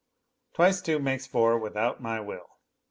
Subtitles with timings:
[0.55, 2.49] Twice two makes four without my will.